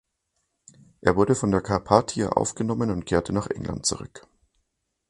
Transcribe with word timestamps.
Er 1.01 1.15
wurde 1.15 1.35
von 1.35 1.51
der 1.51 1.61
"Carpathia" 1.61 2.29
aufgenommen 2.29 2.89
und 2.89 3.05
kehrte 3.05 3.33
nach 3.33 3.51
England 3.51 3.85
zurück. 3.85 4.25